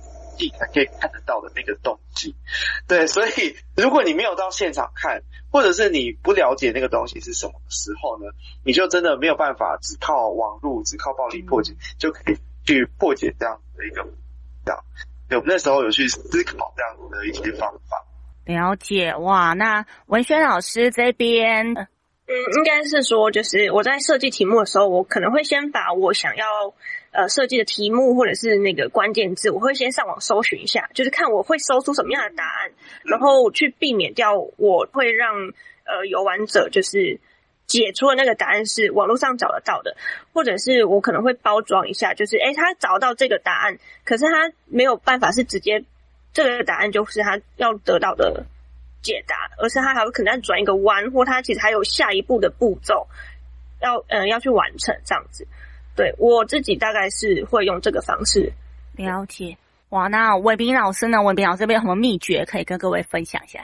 [0.56, 2.36] 才可以看得到的那个东西，
[2.86, 8.30] 对，所以如果你没有到现场看，或者是你不了解那个东西是什么时候呢，
[8.64, 14.06] 你就真的没有办法只靠网络、只靠暴力破解就可以去破解这样子的一个
[14.64, 14.84] 这样。
[15.28, 18.06] 对，我们那时候有去思考这样子的一些方法。
[18.48, 21.86] 了解哇，那文轩老师这边，嗯，
[22.56, 26.46] 应该是说，就是我在设计题目的时候，我可能会先把我想要。
[27.10, 32.70] 呃，设计的题目或者是那个关键字，我会先上网搜寻一下，就是看我会搜出什么样的答案，
[33.02, 35.34] 然后去避免掉我会让
[35.86, 37.18] 呃游玩者就是
[37.66, 39.96] 解出的那个答案是网络上找得到的，
[40.34, 45.82] 或者是我可能会包装一下，就是诶他找到这个答案，可是他没有办法是直接
[46.32, 48.44] 这个答案就是他要得到的
[49.02, 53.06] 解答，而是他还有可能要转一个弯，或他其实还有下一步的步骤
[53.80, 55.46] 要嗯、呃、要去完成这样子。
[55.96, 58.52] 对，我自己大概是会用这个方式
[58.92, 59.56] 了解。
[59.88, 61.22] 哇，那伟斌老师呢？
[61.22, 63.60] 伟斌老师这边有什么秘诀可以跟各位分享一下？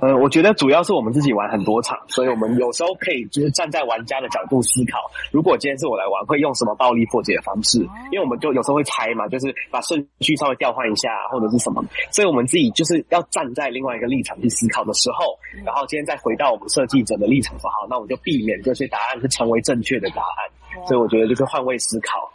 [0.00, 4.98] 呃，我觉得主要是我们自己玩很多场，所以我们有时候可以就是站在玩家的角度思考，
[5.32, 7.80] 如果今天是我来玩，会用什么暴力破解的方式？
[8.12, 20.86] 因为我们就有时候会猜嘛，就是把顺序稍微调换一下或者是什么，所以我们自己就是要站在另外一个立场去思考的时候，然后今天再回到我们设计者的立场说好，那我们就避免这些答案是成为正确的答案。
[20.86, 22.30] 所以我觉得就是换位思考，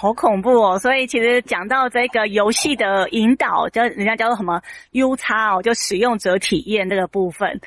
[0.00, 0.78] 好恐怖哦！
[0.78, 7.60] 所以其实讲到这个游戏的引导，叫人家叫做什么 U 叉哦，就使用者体验这个部分，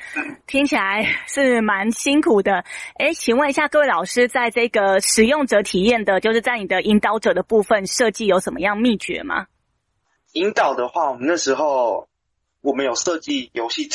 [0.46, 2.64] 听起来是蛮辛苦的。
[2.98, 9.48] 诶，请问一下各位老师，在这个使用者体验的，就是在你的引导者的部分设计有什么样秘诀吗？
[10.32, 12.08] 引导的话，我们那时候
[12.62, 13.90] 我们有设计游戏，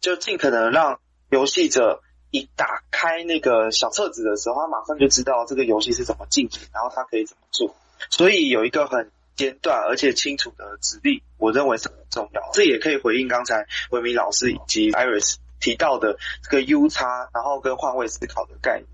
[0.00, 2.03] 就尽可能让游戏者。
[2.34, 7.76] 一打开那个小册子的时候，他马上就知道这个游戏是怎么进行，然后他可以怎么做。
[8.10, 12.42] 所以有一个很简短而且清楚的指令，我认为是很重要。
[12.52, 18.86] 这也可以回应刚才维明老师以及 Iris 提到的这个 U 叉，然后跟换位思考的概念。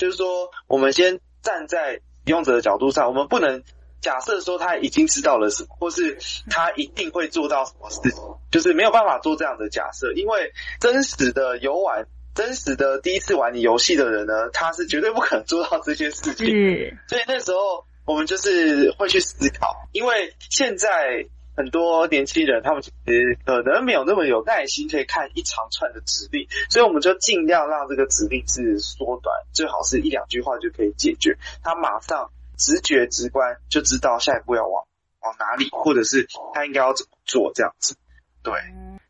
[0.00, 3.62] 就是说，我们先站在使用者的角度上，我们不能
[4.00, 6.18] 假设说他已经知道了什么，或是
[6.50, 12.08] 他一定会做到什么事情，就是没有办法做这样的假设，因为真实的游玩。
[12.34, 16.46] 真实的第一次玩你游戏的人呢，他是绝对不可能做到这些事情。
[16.46, 31.36] 嗯，所以那时候我们就是会去思考，因为现在很多年轻人他们其实可能没有那么有耐心，可以看一长串的指令，所以我们就尽量让这个指令是缩短，最好是一两句话就可以解决。
[31.62, 34.84] 他马上直觉直观就知道下一步要往
[35.20, 37.96] 往哪里，或者是他应该要怎么做这样子。
[38.42, 38.54] 对，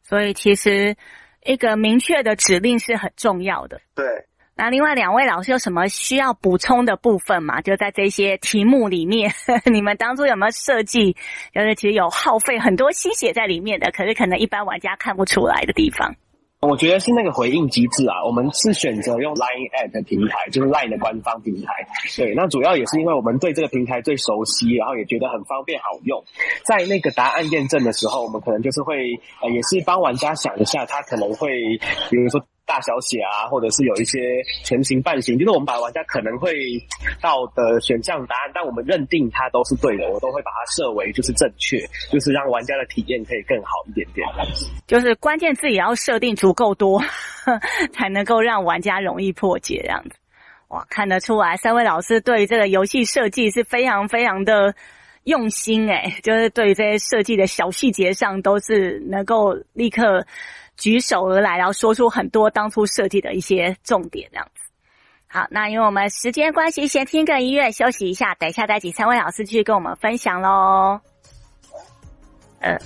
[0.02, 0.96] 所以其实。
[1.44, 3.81] 一个明确的指令是很重要的。
[3.94, 4.05] 对，
[4.55, 7.61] 那另外两位老师有什么需要补充的部分吗？
[7.62, 9.33] 就在这些题目里面，
[9.72, 11.16] 你们当初有没有设计，
[11.55, 16.14] 就是其实有耗费很多心血在里面的，可是可能一般玩家看不出来的地方。
[16.61, 21.73] 我觉得是那个回应机制啊，我们是选择用 Line at 的平台，就是 Line 的官方平台。
[22.16, 26.23] 对，那主要也是因为我们对这个平台最熟悉，然后也觉得很方便好用。
[26.66, 31.49] 在那个答案验证的时候，我们可能就是会呃，也是帮玩家想一下，他可能会，
[32.11, 32.44] 比如说。
[32.70, 36.54] 大小写啊，或者是有一些全形半形，就是我们把玩家可能会
[37.20, 44.24] 到的选项答案，但我们认定它都是对的，我都会把它设为就是正确，就是让玩家的体验可以更好一点点。
[44.87, 47.02] 就是关键字也要设定足够多，
[47.92, 50.14] 才能够让玩家容易破解这样子。
[50.68, 54.72] 哇，看得出来三位老师对于这个游戏设计是非常非常的
[55.24, 60.24] 用心诶，就是对于这些设计的小细节上都是能够立刻。
[60.80, 64.62] 举手而来，然后说出很多当初设计的一些重点，这样子。
[65.28, 70.98] 好，那因为我们时间关系，先听个音乐休息一下，等一下再请三位老师继续跟我们分享喽。
[72.60, 72.76] 呃。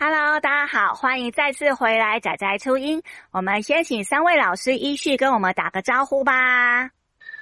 [0.00, 3.02] Hello，大家好，欢迎再次回来仔仔初音。
[3.32, 6.88] 我们先请三位老师依序跟我们打个招呼吧。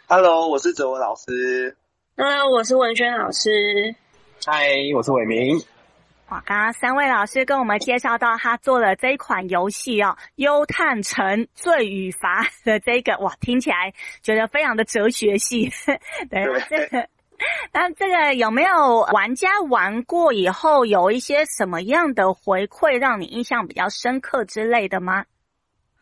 [0.07, 1.77] Hello，我是哲文老师。
[2.17, 3.95] Hello，我是文轩老师。
[4.47, 5.59] 嗨，我是伟明。
[6.31, 13.93] 哇，刚刚三位老师跟我们介绍到他做了这一款游戏哦，《忧叹城罪与罚》的这个，哇，听起来
[14.23, 15.71] 觉得非常的哲学系。
[16.31, 17.07] 对，这个。
[17.73, 25.25] 那这个有没有玩家玩过以后有一些什么样的回馈，让你印象比较深刻之类的吗？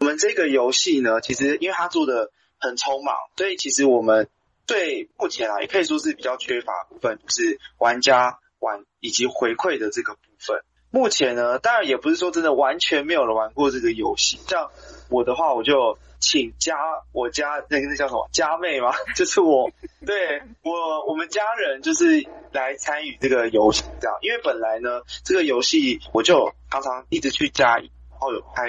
[0.00, 4.28] 我们这个游戏呢，其实因为它做的很匆忙，所以其实我们
[4.66, 10.62] 对目前啊，也可以说是比较缺乏部分，就是玩家玩以及回馈的这个部分。
[10.94, 14.70] 目前呢，当然也不是说真的完全没有人玩过这个游戏，像
[15.10, 15.98] 我的话，我就。
[16.20, 16.74] 请家
[17.12, 18.94] 我家那个那叫什么家妹嘛？
[19.14, 19.70] 就是我
[20.06, 28.68] 对我我们家人就是来参与这个游戏这样，因为本来呢这个游戏我就常常一直去家里，然后有拍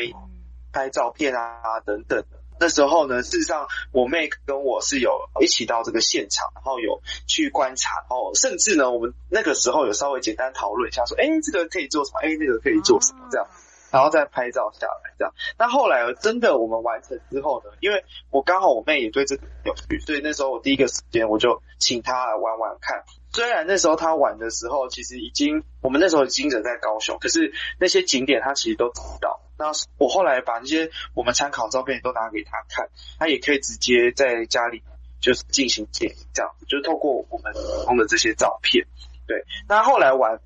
[0.74, 2.28] 拍照片啊等等的。
[2.60, 13.48] 那时候呢，事实上我妹跟我是有一起到这个现场，然后有去观察，然后甚至呢我们那个时候有稍微简单讨论一下，说哎这个可以做什么，哎那个可以做什么这样。
[13.92, 15.34] 然后再拍照下来，这样。
[15.58, 23.04] 那后来真的我们完成之后呢，因为我刚好我妹也对这个有趣，所以那时候我第一个时间我就请她来玩玩看。
[23.36, 29.42] 虽然那时候他玩的时候，其实已经我们那时候已经人在高雄，可是那些景点他其实都知道。
[29.60, 29.66] 那
[29.98, 34.84] 我后来把那些我们参考照片都拿给他看，他也可以直接在家里
[35.20, 38.88] 就是进行剪辑，这样子，就是透过我们提供的这些照片。
[39.28, 40.40] 对，那后来玩。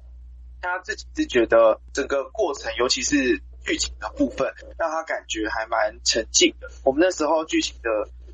[0.61, 6.69] 他自己是觉得整个过程，尤其是剧情的部分，让他感觉还蛮沉浸的。
[6.83, 7.89] 我们那时候剧情的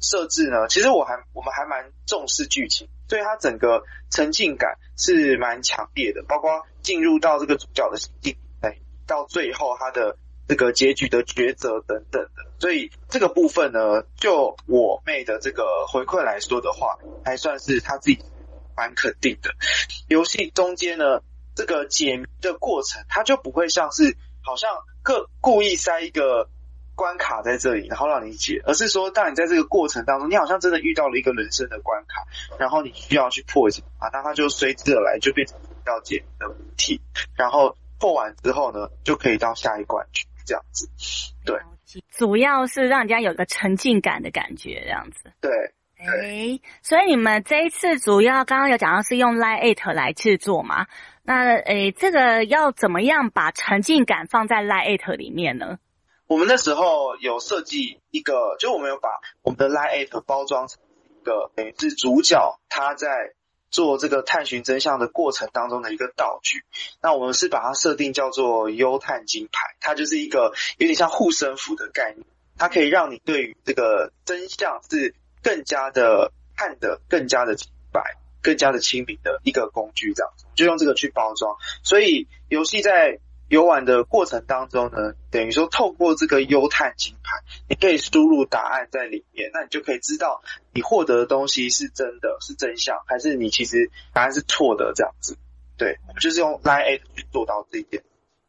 [0.05, 6.23] 设置呢，其实我还我们还蛮重视剧情，所以他整个沉浸感是蛮强烈的。
[6.27, 12.51] 包括进入到这个主角的心境，哎，到最后他的这个结局的抉择等等的。
[12.59, 18.19] 所以这个部分呢，就我妹的这个回馈来说的话，还算是他自己
[18.77, 19.49] 蛮肯定的。
[20.07, 21.21] 游戏中间呢。
[21.57, 24.69] 这个解谜的过程，它就不会像是好像
[25.01, 26.49] 个故意塞一个
[26.95, 32.23] 关卡在这里，然后让你解，而是说，当你在这个过程当中，你好像真的遇到了一个人生的关卡，
[32.57, 37.01] 然后你需要去破解啊，那它就随之而来，就变成要解的谜题，
[37.37, 40.87] 然后破完之后呢，就可以到下一关去，这样子。
[41.45, 41.59] 对，
[42.09, 45.31] 主要是让人家有个沉浸感的感觉，这样子。
[45.41, 45.51] 对。
[45.97, 50.87] 哎，所以你们这一次主要刚刚有讲到是用 LINE@ 来制作嘛？
[51.23, 55.79] 那诶，这个要怎么样把沉浸感放在 LINE@ 里面呢？
[56.27, 59.09] 我们那时候有设计一个，就我们有把
[59.43, 60.79] 我们的 LINE@ 包装成
[61.21, 63.33] 一个，等于是主角他在
[63.69, 66.63] 做这个探寻真相的过程当中的一个道具。
[67.01, 72.25] 那我们是把它设定叫做忧叹金牌，它就是一个有点像护身符的概念，
[72.57, 78.17] 它可以让你对于这个真相是更加的看得更加的清白。
[78.41, 81.57] 更加的亲民的一个工具，这样子就用这个去包装。
[81.81, 90.41] 所以游戏在游玩的过程当中呢，等于说透过这个优探金牌，你可以输入答案在里面，那你就可以知道
[90.73, 95.37] 你获得的东西是真的是真相，还是你其实答案是错的这样子。
[95.77, 98.01] 对，我们就是用 LINE@ 去做到这一点。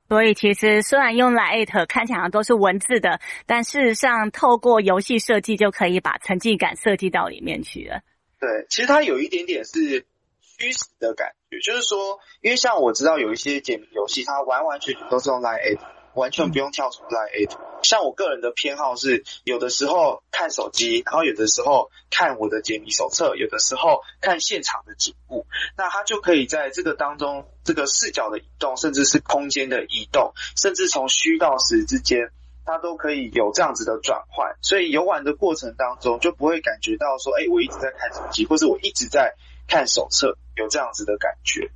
[0.09, 8.01] 所以其实虽然用 LINE@ 看起来都是文字的，但事实上透过游戏设计就可以把沉浸感设计到里面去了。
[8.39, 10.07] 对，其实它有一点点是
[10.41, 15.79] 虚实的感觉，就是说，因为像我知道有一些解谜游戏，它完完全全都是用 LINE@，A，
[16.15, 17.49] 完全不用跳出 LINE@ A。
[17.83, 32.31] 像我个人的偏好是，有的时候看手机，然后有的时候看我的解谜手册，有的时候看现场的景物，那它就可以在这个当中，这个视角的移动，甚至是空间的移动，甚至从虚到实之间。
[32.69, 39.37] 它都可以有这样子的转换，所以游玩的过程当中就不会感觉到说，哎，我一直在看手机，或是我一直在
[39.69, 41.69] 看手册，有这样子的感觉。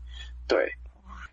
[0.49, 0.73] 对，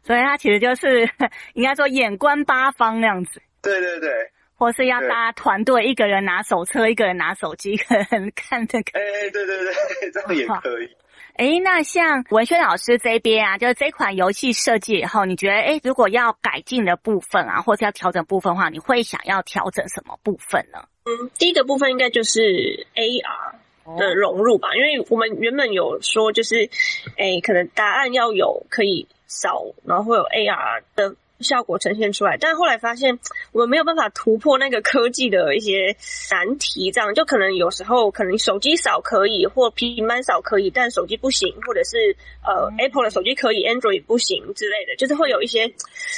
[0.03, 1.09] 所以他其实就是
[1.53, 3.41] 应该说眼观八方那样子。
[3.61, 4.09] 对对对，
[4.55, 8.91] 或是要大家团队，一个人拿手册，一个人拿手机，一个人看这个。
[8.93, 9.01] 哎，
[9.31, 9.73] 对对对，
[10.13, 10.89] 这样也可以。
[11.33, 20.79] 哎，那像文轩老师这边啊，就是这款游戏设计以后，你觉得哎，如果要改进的部分啊，或是要调整部分的话，你会想要调整什么部分呢？
[21.05, 23.55] 嗯，第一个部分应该就是 AR
[23.97, 26.69] 的融入吧，因为我们原本有说就是，
[27.17, 31.15] 诶，可能答案要有可以扫，然后会有 AR 的。
[31.39, 33.19] 效果呈现出来，但后来发现
[33.51, 35.95] 我们没有办法突破那个科技的一些
[36.31, 45.71] 难题，这样就可能有时候可能手机扫可以，或平板扫可以，但手机不行，或者是呃 Apple 的手机可以，Android 不行之类的，就是会有一些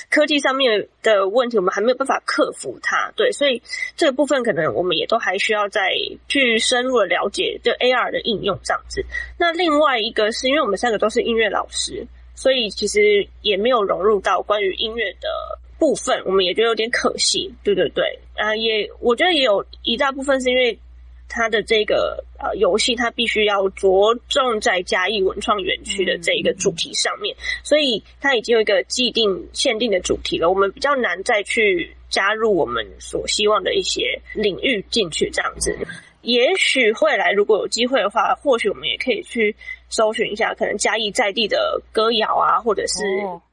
[0.09, 3.11] 科技上面的问题，我们还没有办法克服它。
[3.15, 3.61] 对，所以
[3.97, 5.91] 这个部分可能我们也都还需要再
[6.27, 9.05] 去深入的了解，就 AR 的应用这样子。
[9.37, 12.07] 那另外一个是因为我们三个都是音乐老师。
[12.39, 15.27] 所以其实也没有融入到关于音乐的
[15.77, 17.53] 部分，我们也觉得有点可惜。
[17.65, 20.79] 对对对，啊，也我觉得也有一大部分是因为
[21.27, 35.77] 它的这个呃游戏，它必须要着重在嘉义文创园区的这一个主题上面，所以它已经有一个既定限定的主题了，我们比较难再去加入我们所希望的一些领域进去这样子。
[36.21, 39.55] 也许未来如果有机会的话，或许我们也可以去
[39.89, 43.03] 搜寻一下，可能嘉义在地的歌谣啊，或者是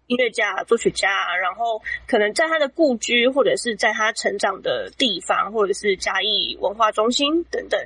[0.07, 7.81] 音乐家、作曲家啊，然后可能在他的故居，或者是在他成长的地方，或者是嘉义文化中心等等，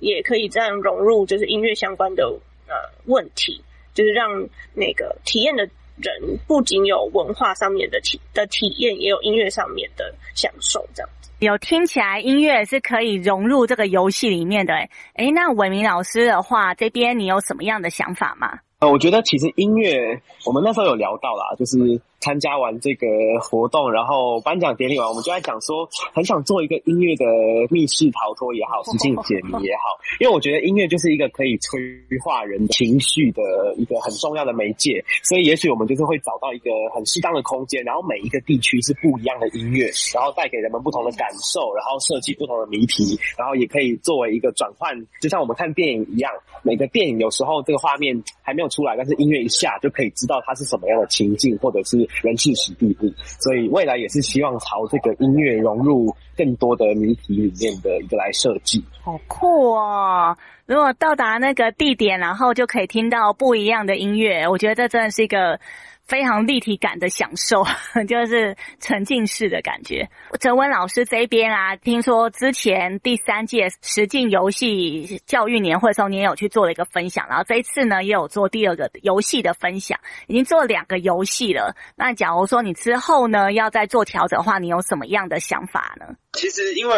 [0.00, 2.24] 也可以这样融入，就是音乐相关的
[2.68, 2.74] 呃
[3.06, 3.62] 问题，
[3.94, 5.66] 就是让那个体验的
[5.96, 11.30] 人不仅有文化上面的体的体验，也有音乐上面的享受，这样子。
[11.40, 18.58] 有听起来音乐是可以融入这个游戏里面的，诶，诶，那伟明老师的话，这边你有什么样的想法吗？
[18.90, 23.06] 我觉得其实音乐，我们那时候有聊到啦，就是参加完这个
[23.40, 27.24] 活动，然后颁奖典礼完，我们就在讲说，很想做一个音乐的
[27.70, 31.78] 密室逃脱也好，实境解谜也好，因为我觉得音乐就是一个可以催
[32.24, 46.32] 化人情绪的一个很重要的媒介，所以也许我们就是会找到一个很适当的空间，然后每一个地区是不一样的音乐，然后带给人们不同的感受，然后设计不同的谜题，然后也可以作为一个转换，就像我们看电影一样，
[46.66, 53.06] 每个电影有时候这个画面还没有出来，但是音乐一下就可以知道它是什么样的情境，或者是人气史地步。
[53.38, 58.84] 所以未来也是希望朝这个音乐融入更多的谜题里面的一个来设计。
[59.04, 60.36] 好酷哦！
[60.66, 65.60] 如果到达那个地点，然后就可以听到不一样的音乐，我觉得这真的是一个。
[66.06, 67.64] 非常立体感的享受，
[68.06, 70.08] 就是沉浸式的感觉。
[70.40, 79.98] 哲文老师这边啊，听说之前第三届实境游戏教育年会的时候，你也有去做了一个分享，然后这一次呢，也有做第二个游戏的分享，
[80.28, 81.74] 已经做了两个游戏了。
[81.96, 86.14] 那假如说你之后呢，要再做调整的话，你有什么样的想法呢？
[86.34, 86.96] 其实，因为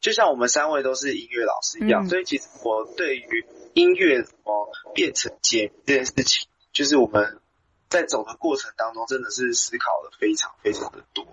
[0.00, 7.39] 就像我们三位都是音乐老师一样，嗯、所以其实我对于音乐怎么变成解谜这件事情，就是我们。
[7.90, 11.26] 在走的过程当中，真的是思考了非常非常的多。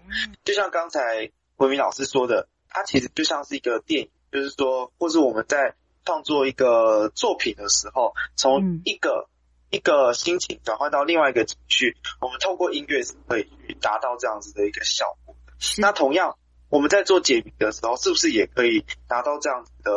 [0.43, 9.29] 就像刚才文明老师说的，它其实就像是一个电影，就是说，或是我们在创作一个作品的时候，从一个
[9.69, 13.47] 一个心情转换到另外一个情绪，我们透过音乐是可以
[13.79, 15.53] 达到这样子的一个效果的。
[15.77, 16.37] 那同样。
[16.69, 19.91] 我们在做解谜的时候，是不是也可以达到这样子的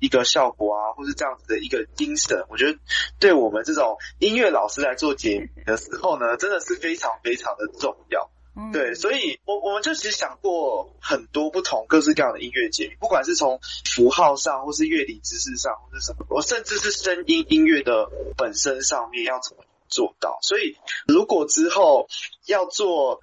[0.00, 2.44] 一个效果啊，或是这样子的一个精神？
[2.48, 2.78] 我觉得，
[3.20, 8.28] 对我们这种音乐老师来做解谜的时候呢，真的是非常非常的重要。
[8.72, 20.38] 对，所以我我们就其实想过很多不同各式各样的音乐解谜，不管是从符号上，或是乐理知识上，或是什么，我甚至是声音音乐的本身上面要怎么做到。
[20.42, 22.08] 所以，如果之后
[22.46, 23.20] 要做。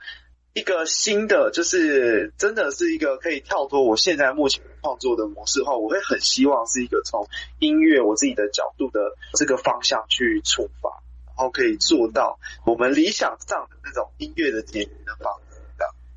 [0.53, 7.27] 一个新的，就是真的是一个可以跳脱我现在目前创作的模式的话，我会很希望是一个从
[7.57, 8.99] 音乐我自己的角度的
[9.33, 10.89] 这个方向去出发，
[11.25, 15.59] 然后可以做到我们理想上的那种音乐的解决的方式。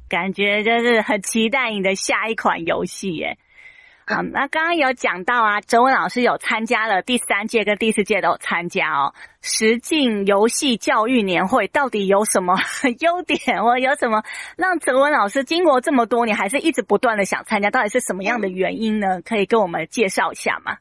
[0.09, 3.39] 感觉就是很期待你的下一款游戏耶。
[4.09, 9.13] 好，那刚刚有讲到啊，哲文老师有参加了第三届跟第四届都有参加哦。
[9.43, 12.55] 实境游戏教育年会到底有什么
[13.01, 14.23] 优点，或有什么
[14.57, 17.69] 让哲文老师经过这么多年还是一直不断的想参加？
[17.73, 19.23] 到底是什么样的原因呢？
[19.23, 20.79] 可以跟我们介绍一下吗？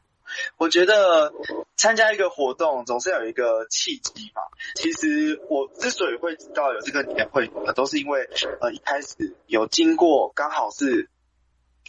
[0.56, 1.32] 我觉得
[1.76, 4.42] 参加一个活动总是有一个契机嘛。
[4.76, 8.28] 其实我之所以会知道有这个年会，都是因为
[8.60, 11.10] 呃一开始有经过，刚好是。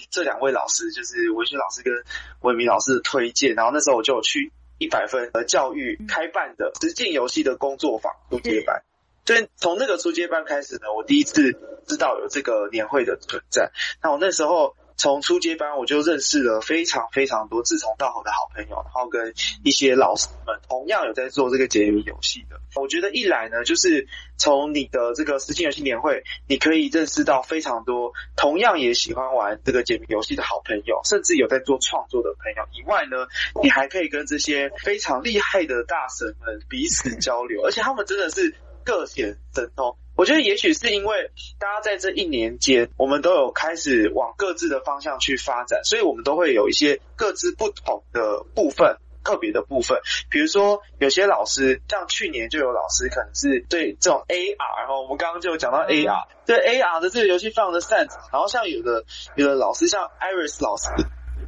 [0.09, 1.93] 这两位老师就是文轩老师跟
[2.41, 8.83] 文明老师的推荐，然后那时候我就有去一百分的教育开办的实践游戏的工作坊初阶班，
[9.25, 11.53] 所以从那个初阶班开始呢，我第一次
[11.87, 13.71] 知道有这个年会的存在。
[14.01, 19.33] 那我那时候从初阶班我就认识了非常非常多志同道合的好朋友，然后跟
[19.63, 22.59] 一些老师们同样有在做这个解谜游戏的。
[22.75, 32.67] 我觉得一来呢，就是从你的这个实境游戏年会，你可以认识到非常多同样也喜欢玩这个解谜游戏的好朋友，甚至有在做创作的朋友。
[32.73, 33.27] 以外呢，
[33.61, 39.95] 你还可以跟这些非常厉害的大神们彼此交流，而且他们真的是各显神通。
[40.17, 48.97] 我觉得也许是因为大家在这一年间，我们都有开始往各自的方向去发展，所以我们都会有一些各自不同的部分。
[49.23, 49.99] 特别的部分，
[50.29, 58.21] 比如说有些老师，像去年就有老师可能是对这种 AR，然后我们刚刚就有讲到 AR，对 AR 的这个游戏非常的擅长。
[58.31, 59.03] 然后像有的
[59.35, 60.87] 有的老师，像 Iris 老师，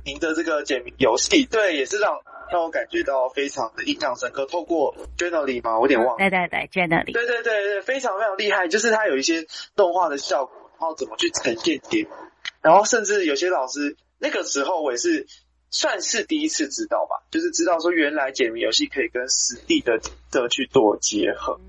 [0.04, 2.20] 您的这个解谜游戏，对，也是让
[2.52, 4.46] 让我感觉到非常的印象深刻。
[4.46, 5.78] 透过 Journaling 吗？
[5.78, 6.18] 我有点忘了。
[6.18, 7.14] 对对对，Journaling。
[7.14, 9.46] 对对对对，非常非常厉害，就是它有一些
[9.76, 12.08] 动画的效果，然后怎么去呈现解谜，
[12.62, 15.28] 然后甚至有些老师那个时候我也是。
[15.72, 21.62] 算是第一次知道吧，就是知道说原来解谜游戏可以跟实地的的去做结合，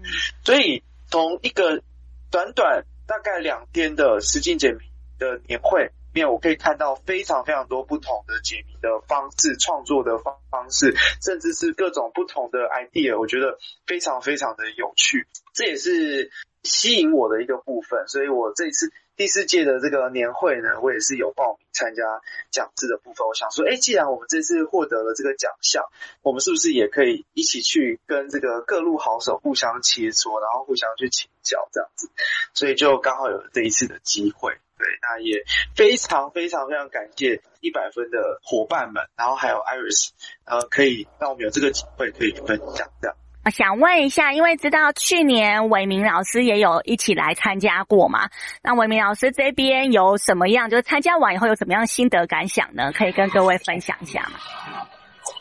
[0.43, 1.83] 所以从一个
[2.31, 4.79] 短短大概两天的实境解谜
[5.19, 16.31] 的年会里面，我可以看到非常非常多不同的解谜的方式、创作的方方式，甚至是各种不同的 idea，我觉得非常非常的有趣，这也是
[16.63, 18.93] 吸引我的一个部分，所以我这次。
[19.17, 23.27] 第四届的这个年会呢，我也是有报名参加讲制的部分。
[23.27, 25.85] 我想说，哎，既然我们这次获得了这个奖项，
[26.23, 32.09] 我们是不是也可以一起去跟这个各路好手互相切磋，然后互相去请教这样子？
[32.55, 34.57] 所以就刚好有这一次的机会。
[34.81, 35.45] 对，那也
[35.77, 40.09] 非常非常非常感谢一百分的伙伴们，然后还有 Iris，
[40.47, 43.17] 呃，可以让我们有这个机会可以分享这样。
[43.53, 48.31] 想问一下，因为知道去年伟明老师也有一起来参加过嘛？
[48.63, 52.91] 那伟明老师这边有什么样，就是参加完以后有什么样心得感想呢？
[52.93, 54.39] 可以跟各位分享一下吗？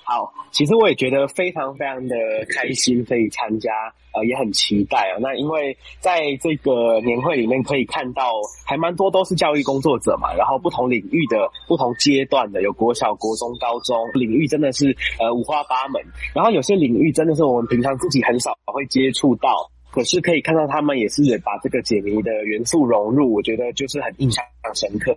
[0.09, 2.15] 好，其实我也觉得非常非常的
[2.49, 3.69] 开心，可以参加，
[4.11, 5.21] 呃，也很期待啊。
[5.21, 8.33] 那因为在这个年会里面可以看到，
[8.65, 16.01] 还蛮多都是教育工作者嘛，然后不同领域的、不同阶段的，有国小、国中、高中领域，真的是呃五花八门。
[16.33, 24.43] 然后有些领域真的是我们平常自己很少会接触到，可是可以看到他们也是把这个解谜的元素融入，我觉得就是很印象
[24.73, 25.15] 深刻。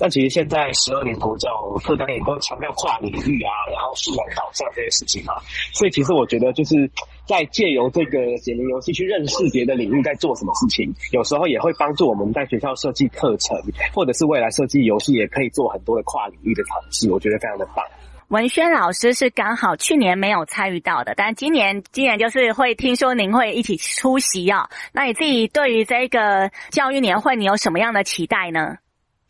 [0.00, 1.48] 那其实现在十二年国教
[1.84, 5.34] 课纲也都强调跨领域啊，然后素养导向这些事情嘛，
[5.72, 6.90] 所以其实我觉得就是
[7.26, 13.56] 在借由这个解谜游戏去认识别的领域在做什么事情，有时候也会帮助我们在学校设计课程，
[13.94, 17.84] 或者是未来设计游戏也可以做很多的跨领域的尝试，我觉得非常的棒。
[18.28, 28.76] 文轩老师是刚好去年没有参与到的，但今年今年就是会听说您会一起出席啊、哦，那你自己对于这个教育年会，你有什么样的期待呢？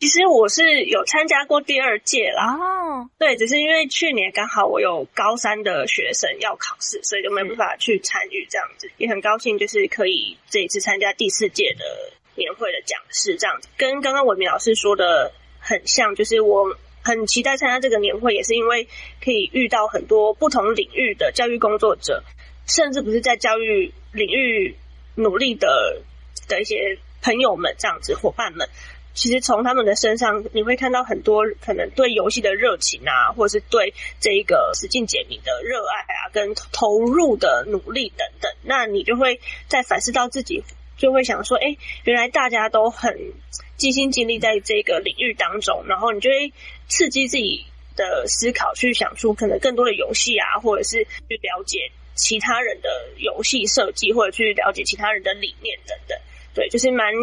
[0.01, 8.89] 其实我是有参加过第二届啦，哦，对，只是因为去年刚好我有高三的学生要考试，所以就没办法去参与这样子。
[8.97, 11.85] 也很高兴，就是可以这一次参加第四届的
[12.33, 18.87] 年会的讲师这样子，跟刚刚文明老师说的很像，就是我很期待参加这个年会，也是因为
[19.23, 22.23] 可以遇到很多不同领域的教育工作者，
[22.65, 24.75] 甚至不是在教育领域
[25.13, 26.01] 努力的
[26.47, 28.67] 的一些朋友们这样子，伙伴们。
[29.13, 38.51] 其实从他们的身上，你会看到很多可能对游戏的热情啊，或者是对这一个实境解谜的热爱啊，跟投入的努力等等。
[38.63, 40.63] 那你就会再反思到自己，
[40.97, 43.33] 就会想说，哎，原来大家都很
[43.75, 46.53] 尽心尽力在这个领域当中，然后你就会
[46.87, 47.65] 刺激自己
[47.97, 56.17] 的思考，去想出可能更多的游戏啊，或者是去了解其他人的游戏设计，或者去了解其他人的理念等等。
[56.53, 57.13] 对，就是蛮。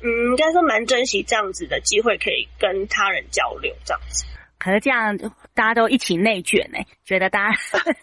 [0.00, 4.24] 嗯，应该说蛮珍惜这样子的机会，可以跟他人交流这样子。
[4.58, 5.16] 可是这样
[5.54, 7.58] 大家都一起内卷呢，觉得大家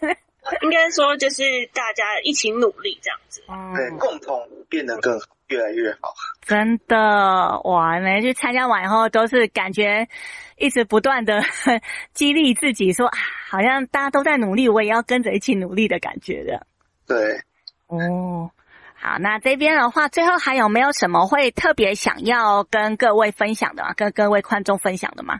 [0.62, 1.42] 应该说就是
[1.74, 3.42] 大家一起努力这样子，
[3.76, 5.18] 对，共同变得更
[5.48, 6.14] 越来越好。
[6.42, 10.06] 真的哇，每次去参加完以后都是感觉
[10.56, 11.42] 一直不断的
[12.14, 13.18] 激励自己说，说啊，
[13.50, 16.66] 好像大家都在努力，我也要跟着一起努力的感觉的。
[17.06, 17.40] 对，
[17.88, 18.50] 哦。
[19.06, 23.94] 好，那这边的话，最后还有没有什么会特别想要跟各位分享的吗？
[23.94, 25.38] 跟各位观众分享的吗？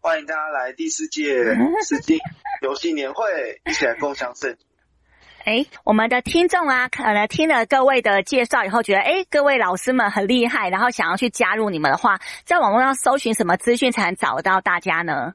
[0.00, 1.44] 欢迎大家来第四届
[1.86, 2.18] 实境
[2.60, 4.58] 游戏年会，一起来共享盛举。
[5.46, 15.34] 哎，我们的听众啊，可能听了各位的介绍以后，觉得哎，各位老师们很厉害，然后想要去加入你们的话，在网络上搜寻什么资讯才能找到大家呢？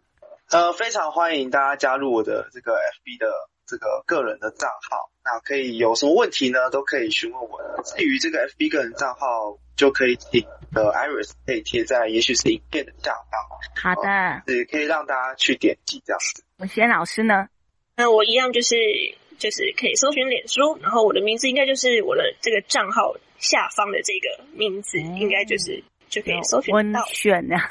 [0.51, 3.27] 呃，非常欢迎大家加入我的这个 FB 的
[3.65, 7.81] 这个个人的账号，那可以有什么问题呢，都可以询问我的。
[7.83, 10.41] 至于这个 FB 个人账号，就可以请
[10.73, 13.95] 的 Iris 可以贴在，也许是影片的下方。
[13.95, 16.43] 好的，也可以让大家去点击这样子。
[16.57, 17.47] 文轩老师呢？
[17.95, 18.75] 那我一样就是
[19.37, 26.99] 就是可以搜寻脸书，然后我的名字应该就是我的这个账号下方的这个名字，嗯、应该就是就可以搜寻到。
[27.01, 27.69] 文轩啊，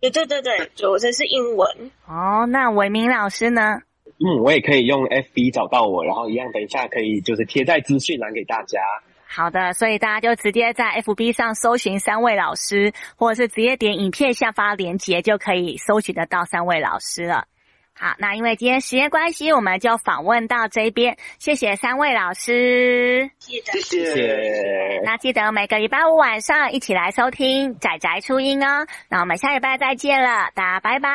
[0.00, 1.90] 对对对对，就我这是英文。
[2.06, 3.80] 哦，那伟明老师呢？
[4.22, 8.78] 嗯，我也可以用 FB 找到我，然后一样，等一下可以就是贴在资讯栏给大家。
[9.26, 17.46] 好的，所以大家就直接在 FB 上搜寻三位老师，或者是直接点影片下方连接，就可以搜寻得到三位老师了。
[17.94, 23.80] 好，那因为今天时间关系，我们就访问到这边，谢谢三位老师，谢谢。
[23.80, 25.00] 谢谢。
[25.04, 28.86] 那记得每个礼拜五晚上一起来收听仔仔初音哦。
[29.08, 31.08] 那我们下礼拜再见了，大家拜拜，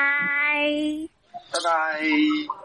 [1.52, 2.65] 拜拜。